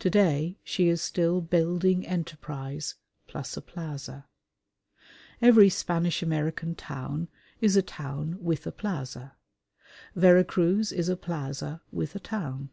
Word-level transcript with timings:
To 0.00 0.10
day 0.10 0.58
she 0.64 0.88
is 0.88 1.00
still 1.00 1.40
building 1.40 2.04
enterprise 2.04 2.96
plus 3.28 3.56
a 3.56 3.62
plaza. 3.62 4.26
Every 5.40 5.68
Spanish 5.68 6.20
American 6.20 6.74
town 6.74 7.28
is 7.60 7.76
a 7.76 7.80
town 7.82 8.42
with 8.42 8.66
a 8.66 8.72
plaza: 8.72 9.36
Vera 10.16 10.42
Cruz 10.42 10.90
is 10.90 11.08
a 11.08 11.16
plaza 11.16 11.80
with 11.92 12.16
a 12.16 12.18
town. 12.18 12.70